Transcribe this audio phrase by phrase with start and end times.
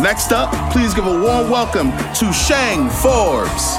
[0.00, 3.76] Next up, please give a warm welcome to Shang Forbes.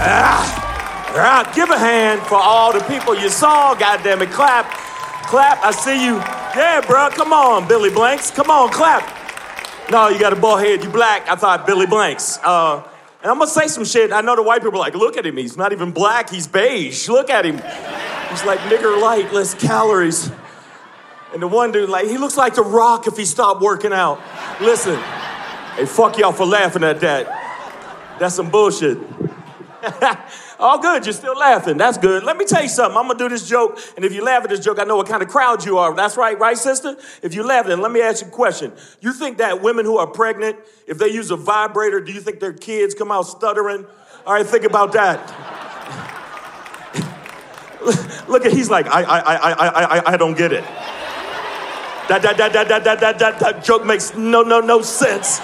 [0.00, 3.74] Ah, ah, give a hand for all the people you saw.
[3.74, 4.64] Goddamn it, clap,
[5.26, 5.62] clap.
[5.62, 6.16] I see you.
[6.56, 8.30] Yeah, bro, come on, Billy Blanks.
[8.30, 9.02] Come on, clap.
[9.90, 10.82] No, you got a bald head.
[10.82, 11.28] You black.
[11.28, 12.38] I thought Billy Blanks.
[12.42, 12.82] Uh,
[13.22, 14.10] and I'm gonna say some shit.
[14.10, 15.36] I know the white people are like, look at him.
[15.36, 16.30] He's not even black.
[16.30, 17.10] He's beige.
[17.10, 17.56] Look at him.
[18.30, 20.30] He's like nigger light, less calories.
[21.34, 24.18] And the one dude, like, he looks like The Rock if he stopped working out.
[24.62, 24.98] Listen,
[25.78, 28.18] hey, fuck y'all for laughing at that.
[28.18, 28.98] That's some bullshit.
[30.58, 31.76] All good, you're still laughing.
[31.76, 32.24] That's good.
[32.24, 32.98] Let me tell you something.
[32.98, 35.06] I'm gonna do this joke, and if you laugh at this joke, I know what
[35.06, 35.94] kind of crowd you are.
[35.94, 36.96] That's right, right, sister?
[37.22, 38.72] If you laugh, then let me ask you a question.
[39.00, 40.56] You think that women who are pregnant,
[40.88, 43.86] if they use a vibrator, do you think their kids come out stuttering?
[44.26, 45.20] All right, think about that.
[48.28, 50.64] Look at he's like, I I I I I I don't get it.
[52.08, 55.40] That that that that that that that that, that joke makes no no no sense.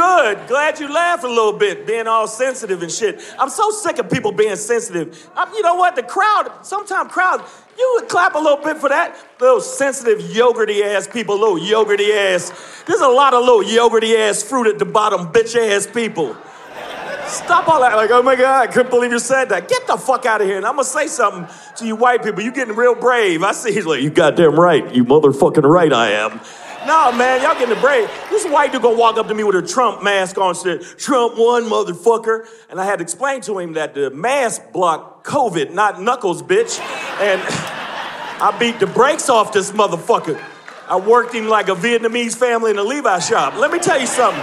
[0.00, 0.48] Good.
[0.48, 3.20] Glad you laughed a little bit, being all sensitive and shit.
[3.38, 5.28] I'm so sick of people being sensitive.
[5.36, 5.94] I'm, you know what?
[5.94, 7.44] The crowd, sometimes crowd,
[7.76, 9.14] you would clap a little bit for that.
[9.38, 12.82] Little sensitive, yogurty ass people, little yogurty ass.
[12.86, 16.34] There's a lot of little yogurty ass fruit at the bottom, bitch ass people.
[17.26, 17.94] Stop all that.
[17.94, 19.68] Like, oh my God, I couldn't believe you said that.
[19.68, 20.56] Get the fuck out of here.
[20.56, 22.40] And I'm gonna say something to you white people.
[22.40, 23.42] You're getting real brave.
[23.42, 24.94] I see he's like, you goddamn right.
[24.94, 26.40] You motherfucking right I am.
[26.86, 28.10] No, man, y'all getting the brave.
[28.30, 31.36] This white dude gonna walk up to me with a Trump mask on, said, Trump
[31.36, 32.46] won, motherfucker.
[32.70, 36.80] And I had to explain to him that the mask blocked COVID, not knuckles, bitch.
[37.20, 37.40] And
[38.42, 40.42] I beat the brakes off this motherfucker.
[40.88, 43.56] I worked him like a Vietnamese family in a Levi shop.
[43.56, 44.42] Let me tell you something.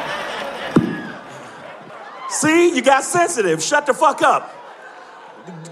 [2.30, 3.64] See, you got sensitive.
[3.64, 4.54] Shut the fuck up.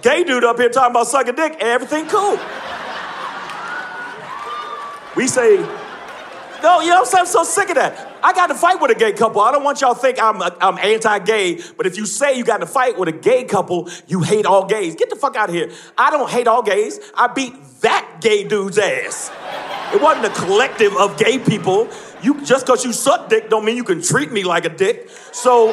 [0.02, 2.40] Gay dude up here talking about sucking dick, everything cool.
[5.16, 5.58] We say,
[6.64, 7.22] no, you know what I'm saying?
[7.22, 8.18] I'm so sick of that.
[8.24, 9.42] I got to fight with a gay couple.
[9.42, 12.44] I don't want y'all to think I'm, uh, I'm anti-gay, but if you say you
[12.44, 14.96] got to fight with a gay couple, you hate all gays.
[14.96, 15.72] Get the fuck out of here.
[15.98, 17.00] I don't hate all gays.
[17.16, 19.32] I beat that gay dude's ass.
[19.94, 21.88] It wasn't a collective of gay people.
[22.22, 25.10] You just because you suck dick don't mean you can treat me like a dick.
[25.32, 25.72] So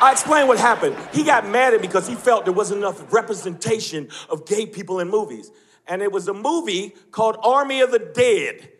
[0.00, 0.96] I explained what happened.
[1.12, 5.00] He got mad at me because he felt there wasn't enough representation of gay people
[5.00, 5.50] in movies.
[5.86, 8.70] And it was a movie called Army of the Dead.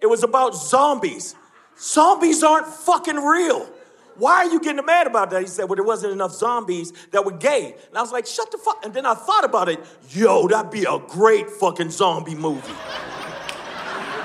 [0.00, 1.34] It was about zombies.
[1.78, 3.68] Zombies aren't fucking real.
[4.16, 5.40] Why are you getting mad about that?
[5.40, 7.74] He said, Well, there wasn't enough zombies that were gay.
[7.88, 8.84] And I was like, Shut the fuck.
[8.84, 9.80] And then I thought about it.
[10.10, 12.72] Yo, that'd be a great fucking zombie movie.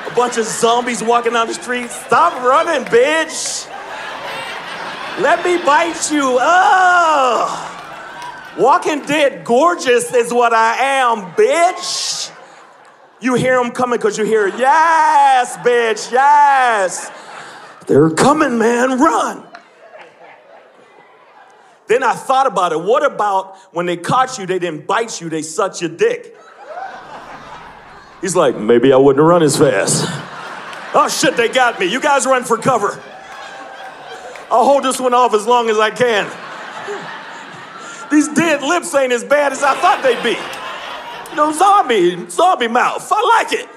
[0.06, 1.90] a bunch of zombies walking down the street.
[1.90, 3.70] Stop running, bitch.
[5.22, 6.38] Let me bite you.
[6.42, 7.72] Oh.
[8.58, 12.25] Walking dead gorgeous is what I am, bitch.
[13.22, 17.12] You hear them coming because you hear, yes, bitch, yes.
[17.88, 19.44] They're coming, man, run.
[21.88, 22.82] Then I thought about it.
[22.82, 26.36] What about when they caught you, they didn't bite you, they sucked your dick?
[28.22, 30.06] He's like, maybe I wouldn't run as fast.
[30.96, 31.86] Oh shit, they got me.
[31.86, 33.02] You guys run for cover.
[34.50, 36.26] I'll hold this one off as long as I can.
[38.10, 40.40] These dead lips ain't as bad as I thought they'd be.
[41.30, 43.08] You know, zombie, zombie mouth.
[43.12, 43.70] I like it.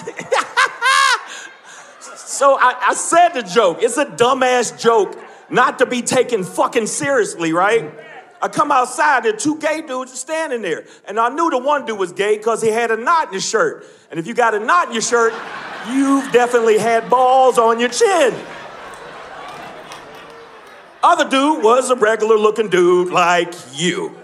[2.16, 3.78] so I, I said the joke.
[3.80, 5.18] It's a dumbass joke
[5.50, 7.92] not to be taken fucking seriously, right?
[8.42, 10.84] I come outside, there two gay dudes standing there.
[11.06, 13.46] And I knew the one dude was gay because he had a knot in his
[13.46, 13.84] shirt.
[14.10, 15.34] And if you got a knot in your shirt,
[15.90, 18.34] you've definitely had balls on your chin.
[21.02, 24.19] Other dude was a regular looking dude like you.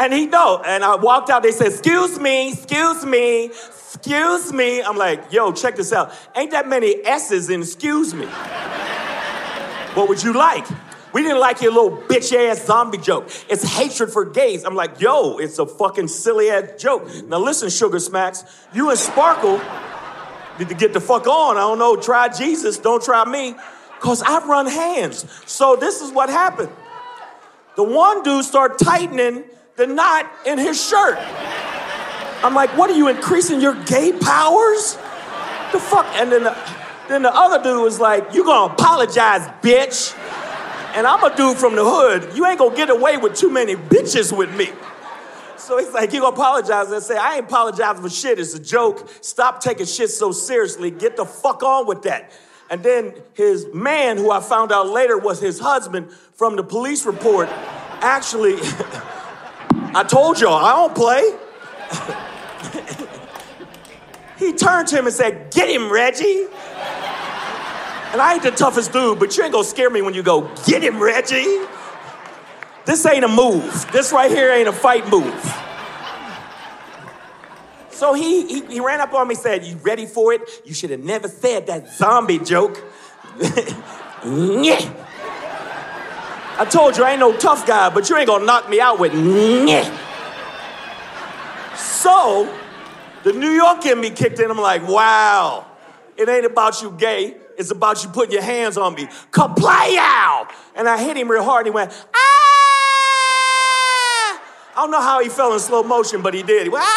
[0.00, 0.62] And he know.
[0.64, 4.82] And I walked out, they said, excuse me, excuse me, excuse me.
[4.82, 6.12] I'm like, yo, check this out.
[6.34, 8.26] Ain't that many S's in excuse me.
[9.94, 10.66] what would you like?
[11.12, 13.28] We didn't like your little bitch ass zombie joke.
[13.48, 14.64] It's hatred for gays.
[14.64, 17.06] I'm like, yo, it's a fucking silly ass joke.
[17.26, 19.60] Now listen, Sugar Smacks, you and Sparkle
[20.58, 21.56] need to get the fuck on.
[21.56, 23.54] I don't know, try Jesus, don't try me.
[23.98, 25.26] Cause I've run hands.
[25.44, 26.70] So this is what happened.
[27.76, 29.44] The one dude started tightening
[29.80, 31.16] the knot in his shirt.
[32.44, 34.96] I'm like, what are you increasing your gay powers?
[35.72, 36.04] The fuck?
[36.16, 36.56] And then the,
[37.08, 40.14] then the other dude was like, you gonna apologize, bitch.
[40.94, 42.36] And I'm a dude from the hood.
[42.36, 44.68] You ain't gonna get away with too many bitches with me.
[45.56, 46.90] So he's like, you gonna apologize?
[46.90, 48.38] And say, I ain't apologizing for shit.
[48.38, 49.08] It's a joke.
[49.22, 50.90] Stop taking shit so seriously.
[50.90, 52.32] Get the fuck on with that.
[52.68, 57.06] And then his man, who I found out later was his husband from the police
[57.06, 57.48] report,
[58.02, 58.56] actually,
[59.94, 61.36] I told y'all, I don't play.
[64.40, 66.46] He turned to him and said, Get him, Reggie.
[68.12, 70.50] And I ain't the toughest dude, but you ain't gonna scare me when you go,
[70.66, 71.66] Get him, Reggie.
[72.86, 73.86] This ain't a move.
[73.92, 75.56] This right here ain't a fight move.
[77.90, 80.48] So he, he, he ran up on me and said, You ready for it?
[80.64, 82.82] You should have never said that zombie joke.
[86.60, 88.98] I told you I ain't no tough guy, but you ain't gonna knock me out
[89.00, 89.90] with nyeh.
[91.74, 92.54] So
[93.22, 94.50] the New York in me kicked in.
[94.50, 95.64] I'm like, wow,
[96.18, 97.38] it ain't about you gay.
[97.56, 99.06] It's about you putting your hands on me.
[99.30, 100.50] Kaplayow!
[100.76, 101.66] And I hit him real hard.
[101.66, 102.18] And he went, ah!
[104.76, 106.64] I don't know how he fell in slow motion, but he did.
[106.64, 106.90] He went, ah!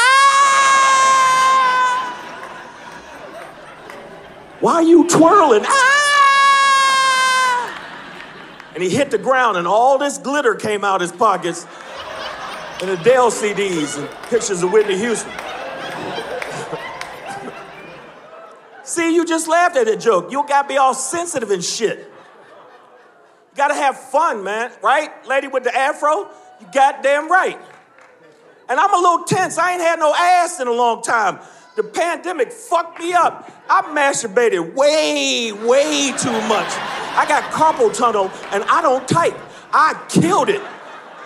[4.60, 5.64] Why are you twirling?
[5.66, 5.93] Ah!
[8.74, 11.66] And he hit the ground, and all this glitter came out his pockets,
[12.82, 15.32] and Adele CDs and pictures of Whitney Houston.
[18.84, 20.32] See, you just laughed at that joke.
[20.32, 22.00] You gotta be all sensitive and shit.
[22.00, 25.12] You gotta have fun, man, right?
[25.28, 26.28] Lady with the afro,
[26.60, 27.60] you goddamn right.
[28.68, 29.58] And I'm a little tense.
[29.58, 31.40] I ain't had no ass in a long time.
[31.76, 33.50] The pandemic fucked me up.
[33.70, 37.03] I masturbated way, way too much.
[37.16, 39.38] I got carpal tunnel and I don't type.
[39.72, 40.62] I killed it.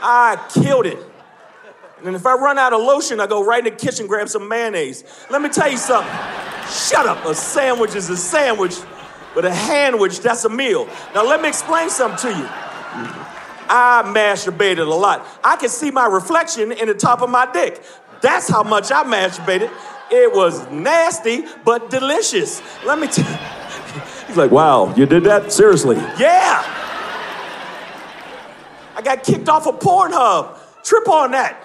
[0.01, 0.97] I killed it.
[2.03, 4.47] And if I run out of lotion, I go right in the kitchen, grab some
[4.47, 5.03] mayonnaise.
[5.29, 6.13] Let me tell you something.
[6.69, 7.25] Shut up.
[7.25, 8.75] A sandwich is a sandwich,
[9.33, 10.87] but a handwich, that's a meal.
[11.15, 12.47] Now, let me explain something to you.
[13.69, 15.25] I masturbated a lot.
[15.43, 17.81] I can see my reflection in the top of my dick.
[18.21, 19.71] That's how much I masturbated.
[20.11, 22.61] It was nasty, but delicious.
[22.85, 23.56] Let me tell you.
[24.27, 25.51] He's like, wow, you did that?
[25.51, 25.95] Seriously.
[25.95, 26.63] Yeah.
[28.95, 30.57] I got kicked off of Pornhub.
[30.83, 31.63] Trip on that.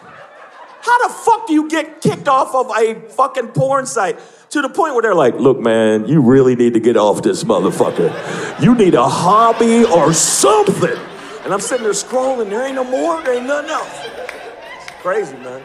[0.82, 4.18] How the fuck do you get kicked off of a fucking porn site?
[4.50, 7.44] To the point where they're like, Look, man, you really need to get off this
[7.44, 8.62] motherfucker.
[8.62, 10.98] You need a hobby or something.
[11.44, 14.00] and I'm sitting there scrolling, there ain't no more, there ain't nothing else.
[14.04, 15.62] It's crazy, man.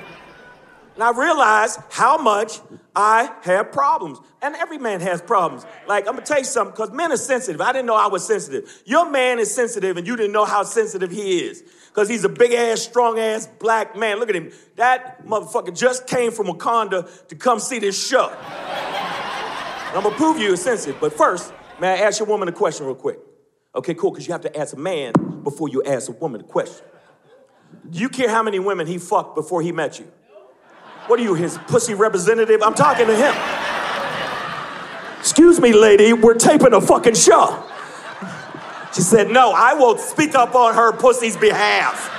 [0.98, 2.60] And I realized how much
[2.96, 4.18] I have problems.
[4.42, 5.64] And every man has problems.
[5.88, 7.62] Like, I'm gonna tell you something, because men are sensitive.
[7.62, 8.82] I didn't know I was sensitive.
[8.84, 11.64] Your man is sensitive, and you didn't know how sensitive he is.
[11.90, 14.18] Because he's a big ass, strong ass black man.
[14.18, 14.52] Look at him.
[14.78, 18.36] That motherfucker just came from Wakanda to come see this show.
[19.94, 21.00] I'm gonna prove you are sensitive.
[21.00, 23.20] But first, may I ask your woman a question real quick?
[23.76, 25.14] Okay, cool, because you have to ask a man
[25.44, 26.88] before you ask a woman a question.
[27.88, 30.12] Do you care how many women he fucked before he met you?
[31.08, 32.62] What are you, his pussy representative?
[32.62, 33.34] I'm talking to him.
[35.20, 37.64] Excuse me, lady, we're taping a fucking show.
[38.94, 42.10] She said, No, I won't speak up on her pussy's behalf.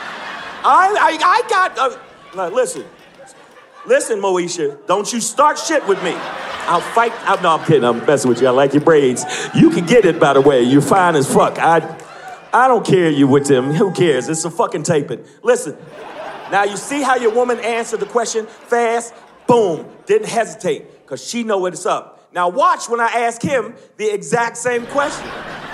[0.64, 1.98] I, I, I got, uh,
[2.34, 2.84] now listen,
[3.86, 6.12] listen, Moesha, don't you start shit with me.
[6.14, 7.12] I'll fight.
[7.28, 7.84] I'm, no, I'm kidding.
[7.84, 8.48] I'm messing with you.
[8.48, 9.24] I like your braids.
[9.54, 10.62] You can get it, by the way.
[10.62, 11.58] You're fine as fuck.
[11.58, 11.98] I,
[12.52, 13.72] I don't care you with them.
[13.72, 14.28] Who cares?
[14.28, 15.24] It's a fucking taping.
[15.42, 15.76] Listen,
[16.50, 19.14] now you see how your woman answered the question fast?
[19.46, 19.86] Boom.
[20.06, 22.28] Didn't hesitate because she know what it's up.
[22.32, 25.28] Now watch when I ask him the exact same question.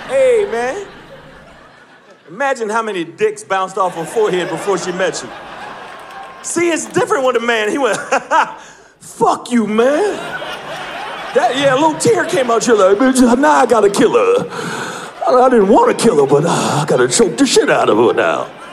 [0.07, 0.87] Hey, man.
[2.27, 5.29] Imagine how many dicks bounced off her forehead before she met you.
[6.43, 7.69] See, it's different with a man.
[7.69, 7.97] He went,
[8.99, 10.15] fuck you, man.
[11.35, 14.49] That, yeah, a little tear came out your like, bitch, now I gotta kill her.
[15.27, 17.97] I didn't want to kill her, but uh, I gotta choke the shit out of
[17.97, 18.64] her now.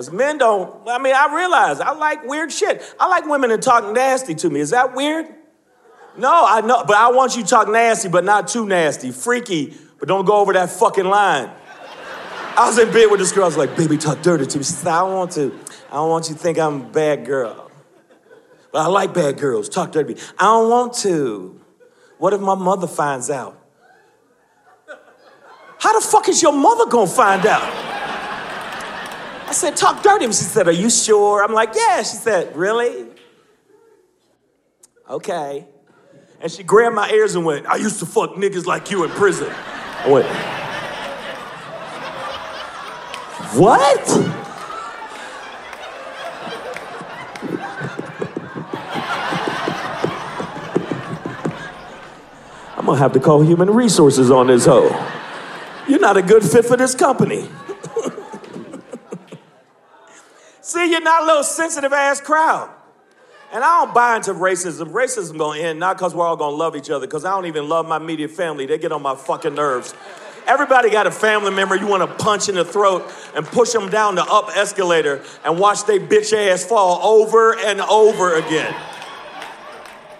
[0.00, 2.82] Because men don't, I mean, I realize I like weird shit.
[2.98, 4.60] I like women that talk nasty to me.
[4.60, 5.26] Is that weird?
[6.16, 9.10] No, I know, but I want you to talk nasty, but not too nasty.
[9.10, 11.50] Freaky, but don't go over that fucking line.
[12.56, 13.44] I was in bed with this girl.
[13.44, 14.64] I was like, baby, talk dirty to me.
[14.64, 15.54] She said, I don't want to,
[15.90, 17.70] I don't want you to think I'm a bad girl.
[18.72, 19.68] But I like bad girls.
[19.68, 20.28] Talk dirty to me.
[20.38, 21.60] I don't want to.
[22.16, 23.62] What if my mother finds out?
[25.78, 27.89] How the fuck is your mother gonna find out?
[29.50, 30.26] I said, talk dirty.
[30.26, 31.42] She said, Are you sure?
[31.42, 32.04] I'm like, Yeah.
[32.04, 33.08] She said, Really?
[35.08, 35.66] Okay.
[36.40, 39.10] And she grabbed my ears and went, I used to fuck niggas like you in
[39.10, 39.50] prison.
[39.50, 40.26] I went,
[43.56, 44.08] What?
[52.76, 54.90] I'm gonna have to call human resources on this hoe.
[55.88, 57.48] You're not a good fit for this company.
[60.70, 62.70] See, you're not a little sensitive ass crowd.
[63.52, 64.92] And I don't buy into racism.
[64.92, 67.68] Racism gonna end not because we're all gonna love each other, because I don't even
[67.68, 68.66] love my immediate family.
[68.66, 69.94] They get on my fucking nerves.
[70.46, 74.14] Everybody got a family member you wanna punch in the throat and push them down
[74.14, 78.72] the up escalator and watch they bitch ass fall over and over again.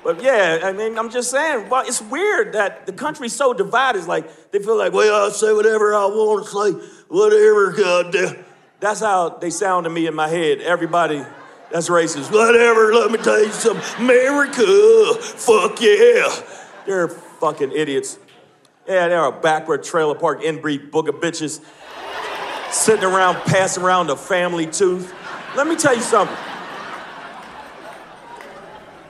[0.02, 4.00] But yeah, I mean, I'm just saying, well, it's weird that the country's so divided.
[4.00, 8.46] It's like they feel like, well, I'll say whatever I want, to say whatever, goddamn.
[8.80, 10.60] That's how they sound to me in my head.
[10.60, 11.24] Everybody
[11.70, 12.32] that's racist.
[12.32, 14.02] Whatever, let me tell you something.
[14.02, 16.28] America, fuck yeah.
[16.86, 18.18] They're fucking idiots.
[18.88, 21.62] Yeah, they're a backward trailer park inbreed booger bitches
[22.72, 25.14] sitting around passing around the family tooth.
[25.56, 26.36] Let me tell you something.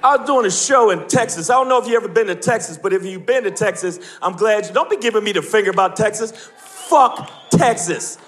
[0.02, 1.50] I was doing a show in Texas.
[1.50, 4.00] I don't know if you ever been to Texas, but if you've been to Texas,
[4.22, 6.32] I'm glad you don't be giving me the finger about Texas.
[6.56, 8.18] Fuck Texas.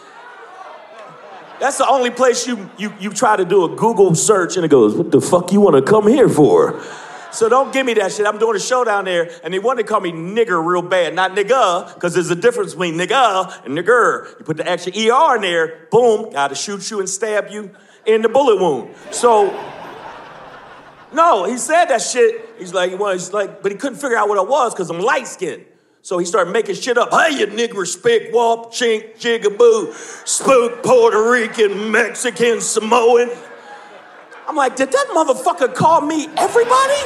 [1.62, 4.69] That's the only place you, you, you try to do a Google search and it
[4.69, 6.83] goes, what the fuck you want to come here for?
[7.31, 8.26] So don't give me that shit.
[8.26, 11.14] I'm doing a show down there and they want to call me nigger real bad.
[11.14, 14.37] Not nigga, because there's a difference between nigga and nigger.
[14.40, 17.71] You put the extra ER in there, boom, gotta shoot you and stab you
[18.07, 18.97] in the bullet wound.
[19.12, 19.52] So,
[21.12, 22.57] no, he said that shit.
[22.59, 24.99] He's like, well, he's like, but he couldn't figure out what it was because I'm
[24.99, 25.64] light skinned.
[26.04, 27.11] So he started making shit up.
[27.12, 29.94] Hey, you nigger, spick, wop, chink, jigaboo,
[30.26, 33.30] spook, Puerto Rican, Mexican, Samoan.
[34.49, 36.99] I'm like, did that motherfucker call me everybody?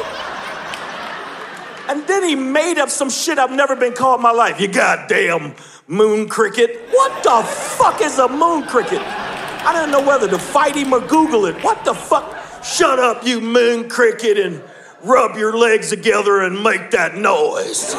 [1.88, 4.58] And then he made up some shit I've never been called in my life.
[4.58, 5.54] You goddamn
[5.86, 6.88] moon cricket.
[6.90, 9.02] What the fuck is a moon cricket?
[9.02, 11.62] I didn't know whether to fight him or Google it.
[11.62, 12.64] What the fuck?
[12.64, 14.62] Shut up, you moon cricket, and
[15.04, 17.94] rub your legs together and make that noise.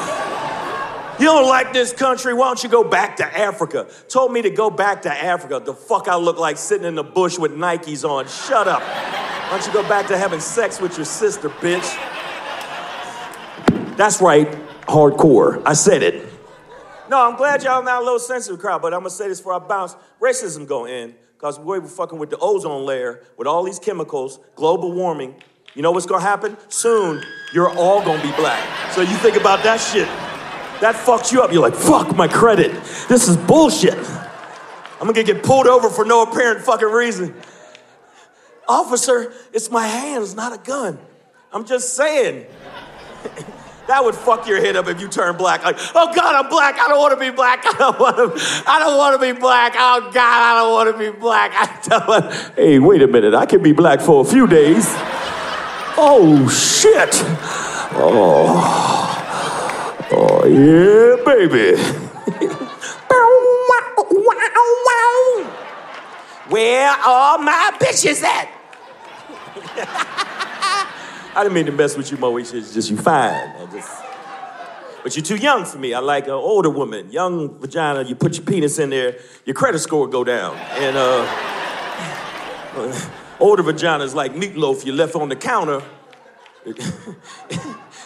[1.20, 2.34] You don't like this country?
[2.36, 3.88] Why don't you go back to Africa?
[4.08, 5.60] Told me to go back to Africa.
[5.60, 8.28] The fuck I look like sitting in the bush with Nikes on.
[8.28, 8.82] Shut up.
[8.82, 11.96] Why don't you go back to having sex with your sister, bitch?
[13.98, 14.48] That's right,
[14.84, 15.64] hardcore.
[15.66, 16.32] I said it.
[17.10, 19.54] No, I'm glad y'all not a little sensitive crowd, but I'm gonna say this before
[19.54, 19.96] I bounce.
[20.22, 24.92] Racism gonna end, because we're fucking with the ozone layer, with all these chemicals, global
[24.92, 25.34] warming.
[25.74, 26.58] You know what's gonna happen?
[26.68, 28.92] Soon, you're all gonna be black.
[28.92, 30.08] So you think about that shit.
[30.82, 31.52] That fucks you up.
[31.52, 32.72] You're like, fuck my credit.
[33.08, 33.98] This is bullshit.
[35.00, 37.36] I'm gonna get pulled over for no apparent fucking reason.
[38.68, 41.00] Officer, it's my hands, not a gun.
[41.52, 42.46] I'm just saying.
[43.88, 45.64] that would fuck your head up if you turn black.
[45.64, 46.78] Like, oh God, I'm black.
[46.80, 47.66] I don't want to be black.
[47.66, 48.64] I don't want to.
[48.70, 49.74] I don't want to be black.
[49.76, 51.52] Oh God, I don't want to be black.
[51.56, 52.56] I don't.
[52.56, 53.34] Hey, wait a minute.
[53.34, 54.86] I can be black for a few days.
[56.00, 57.10] Oh shit.
[58.00, 59.07] Oh.
[60.10, 62.08] Oh, yeah, baby.
[66.50, 68.50] Where are my bitches at?
[71.36, 72.38] I didn't mean to mess with you, Mo.
[72.38, 73.34] It's just you fine.
[73.34, 74.02] I just,
[75.04, 75.94] but you're too young for me.
[75.94, 78.04] I like an older woman, young vagina.
[78.04, 80.56] You put your penis in there, your credit score go down.
[80.56, 81.28] And uh,
[83.42, 85.84] older vagina is like meatloaf you left on the counter.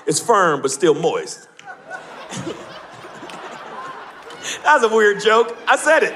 [0.08, 1.48] it's firm but still moist.
[4.64, 5.56] that was a weird joke.
[5.68, 6.14] I said it.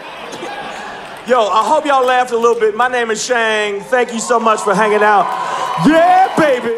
[1.27, 2.75] Yo, I hope y'all laughed a little bit.
[2.75, 3.81] My name is Shang.
[3.81, 5.25] Thank you so much for hanging out.
[5.86, 6.75] Yeah, baby.